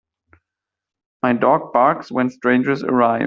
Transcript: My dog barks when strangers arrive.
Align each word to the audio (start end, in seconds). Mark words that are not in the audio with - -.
My 1.21 1.33
dog 1.33 1.73
barks 1.73 2.11
when 2.11 2.31
strangers 2.31 2.83
arrive. 2.83 3.19